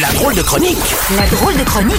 [0.00, 0.78] La drôle de chronique
[1.16, 1.94] La drôle de chronique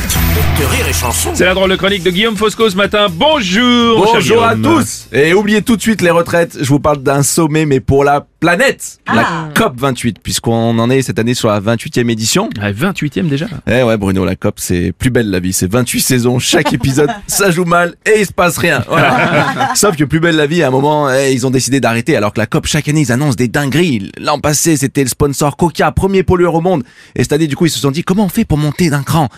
[0.60, 1.32] de rire et chanson.
[1.34, 3.07] C'est la drôle de chronique de Guillaume Fosco ce matin.
[3.12, 7.24] Bonjour Bonjour à tous Et oubliez tout de suite les retraites, je vous parle d'un
[7.24, 11.60] sommet mais pour la planète, la COP 28, puisqu'on en est cette année sur la
[11.60, 12.50] 28e édition.
[12.61, 16.00] Ah, 28ème déjà Eh ouais Bruno, la COP c'est plus belle la vie, c'est 28
[16.01, 18.84] saisons, chaque épisode ça joue mal et il se passe rien.
[18.87, 19.71] Voilà.
[19.76, 22.34] Sauf que plus belle la vie, à un moment eh, ils ont décidé d'arrêter alors
[22.34, 24.12] que la COP chaque année ils annoncent des dingueries.
[24.20, 26.84] L'an passé c'était le sponsor Coca, premier pollueur au monde,
[27.15, 29.04] et cette année du coup ils se sont dit comment on fait pour monter d'un
[29.04, 29.29] cran?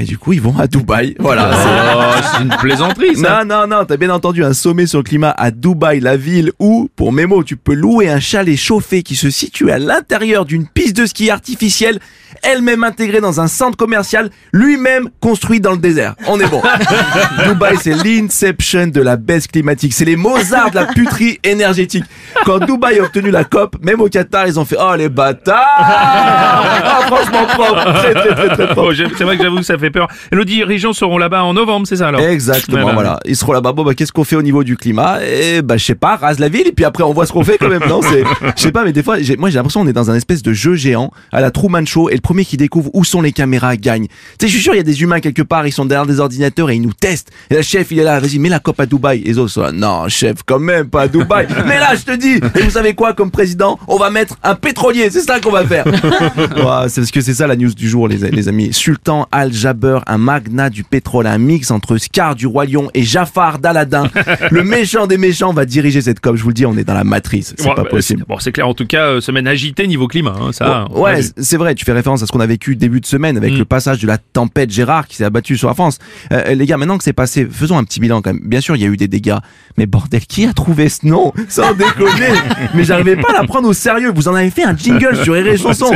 [0.00, 1.16] Et du coup, ils vont à Dubaï.
[1.18, 1.50] Voilà.
[1.52, 5.00] c'est- Oh, c'est une plaisanterie ça non, non, non, t'as bien entendu un sommet sur
[5.00, 9.02] le climat à Dubaï, la ville où, pour Memo, tu peux louer un chalet chauffé
[9.02, 12.00] qui se situe à l'intérieur d'une piste de ski artificielle,
[12.42, 16.14] elle-même intégrée dans un centre commercial, lui-même construit dans le désert.
[16.26, 16.60] On est bon.
[17.48, 19.92] Dubaï, c'est l'inception de la baisse climatique.
[19.92, 22.04] C'est les Mozart de la puterie énergétique.
[22.44, 25.64] Quand Dubaï a obtenu la COP, même au Qatar, ils ont fait, oh les bâtards!
[25.78, 27.92] Ah, franchement propre.
[27.94, 28.92] Très, très, très, très propre.
[28.98, 30.08] Oh, c'est vrai que j'avoue que ça fait peur.
[30.32, 32.20] Et nos dirigeants seront là-bas en novembre, c'est ça alors?
[32.20, 32.94] Exactement, Voilà.
[32.94, 33.20] voilà.
[33.24, 33.72] Ils seront là-bas.
[33.72, 35.18] Bon, bah, qu'est-ce qu'on fait au niveau du climat?
[35.24, 37.44] Et bah, je sais pas, rase la ville et puis après on voit ce qu'on
[37.44, 37.82] fait quand même.
[37.88, 38.24] Non, c'est,
[38.56, 40.52] je sais pas, mais des fois, moi j'ai l'impression qu'on est dans un espèce de
[40.52, 43.76] jeu géant à la Truman Show et le premier qui découvre où sont les caméras
[43.76, 44.06] gagne.
[44.06, 46.06] Tu sais, je suis sûr, il y a des humains quelque part, ils sont derrière
[46.06, 47.30] des ordinateurs et ils nous testent.
[47.50, 49.20] Et le chef, il est là, vas-y, mets la COP à Dubaï.
[49.22, 51.46] Et les autres sont là, non, chef, quand même pas à Dubaï.
[51.66, 52.40] mais là, je te dis.
[52.58, 55.10] Et vous savez quoi, comme président, on va mettre un pétrolier.
[55.10, 55.84] C'est ça qu'on va faire.
[56.88, 58.72] C'est parce que c'est ça la news du jour, les, les amis.
[58.72, 63.58] Sultan Al-Jaber, un magnat du pétrole, un mix entre Scar du Roi Lion et Jafar
[63.58, 64.08] d'Aladin.
[64.50, 66.36] le méchant des méchants va diriger cette COP.
[66.36, 67.54] Je vous le dis, on est dans la matrice.
[67.58, 68.24] C'est Bon, pas bah, possible.
[68.28, 68.66] Bon, c'est clair.
[68.68, 70.34] En tout cas, euh, semaine agitée niveau climat.
[70.40, 70.77] hein, ça.
[70.86, 73.52] Ouais, c'est vrai, tu fais référence à ce qu'on a vécu début de semaine avec
[73.54, 73.58] Mm.
[73.58, 75.98] le passage de la tempête Gérard qui s'est abattue sur la France.
[76.32, 78.42] Euh, les gars, maintenant que c'est passé, faisons un petit bilan quand même.
[78.44, 79.36] Bien sûr, il y a eu des dégâts,
[79.76, 82.28] mais bordel, qui a trouvé ce nom Sans déconner?
[82.74, 84.12] Mais j'arrivais pas à la prendre au sérieux.
[84.14, 85.90] Vous en avez fait un jingle sur Rire Chanson.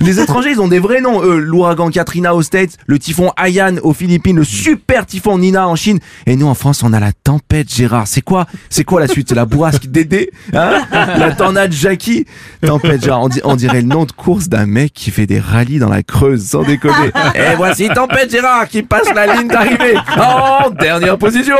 [0.00, 1.22] Les étrangers, ils ont des vrais noms.
[1.22, 5.76] Eux, l'ouragan Katrina aux States, le typhon Haiyan aux Philippines, le super typhon Nina en
[5.76, 5.98] Chine.
[6.26, 8.06] Et nous, en France, on a la tempête Gérard.
[8.06, 9.28] C'est quoi C'est quoi la suite?
[9.28, 10.82] C'est la bourrasque Dédé hein?
[10.92, 12.24] La tornade Jackie
[12.64, 13.22] Tempête Gérard.
[13.22, 15.90] On, di- on dirait le nom de course d'un mec qui fait des rallyes dans
[15.90, 17.10] la Creuse, sans déconner.
[17.34, 19.96] Et voici Tempête Gérard qui passe la ligne d'arrivée.
[20.16, 21.54] En dernière position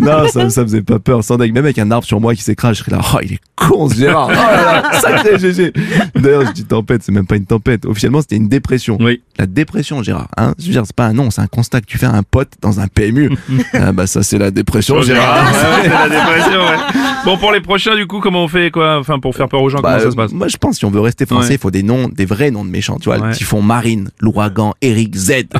[0.00, 1.22] Non, ça, ça faisait pas peur.
[1.22, 1.52] Sans dingue.
[1.54, 3.00] Même avec un arbre sur moi qui s'écrase, je serais là.
[3.14, 4.28] Oh, il est con ce Gérard.
[4.30, 5.72] Oh là là, sacré GG.
[6.16, 7.86] D'ailleurs, je dis tempête, c'est même pas une tempête.
[7.86, 8.98] Officiellement, c'était une dépression.
[9.00, 9.22] Oui.
[9.38, 10.26] La dépression, Gérard.
[10.36, 12.12] Hein je veux dire, c'est pas un nom, c'est un constat que tu fais à
[12.14, 13.30] un pote dans un PMU.
[13.74, 15.44] ah bah ça, c'est la dépression, Oh, Gérard.
[15.52, 16.76] ouais, la dépression, ouais.
[17.24, 18.98] Bon, pour les prochains, du coup, comment on fait quoi?
[18.98, 20.32] Enfin, pour faire peur aux gens, Bah, comment ça se passe?
[20.32, 21.58] moi, je pense, si on veut rester français, il Ouais.
[21.66, 22.98] Faut des noms, des vrais noms de méchants.
[23.00, 23.28] Tu vois, Ouais.
[23.28, 25.32] le typhon Marine, l'ouragan Eric Z.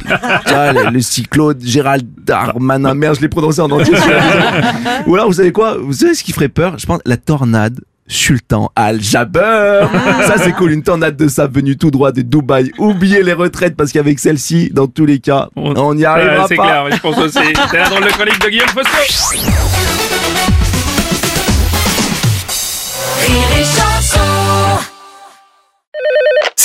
[0.47, 2.95] tu vois, le, le cyclone Gérald Darmanin.
[2.95, 3.95] Merde, je l'ai prononcé en entier.
[5.07, 5.77] Ou alors, vous savez quoi?
[5.79, 6.79] Vous savez ce qui ferait peur?
[6.79, 7.81] Je pense la tornade.
[8.09, 9.89] Sultan Al-Jaber
[10.29, 12.71] Ça c'est cool, une tornade de sable venue tout droit de Dubaï.
[12.79, 16.55] Oubliez les retraites parce qu'avec celle-ci, dans tous les cas, on n'y Ouais, arrivera C'est
[16.55, 16.63] pas.
[16.85, 17.39] clair, je pense aussi.
[17.69, 18.97] C'est la drôle de chronique de Guillaume Fosco.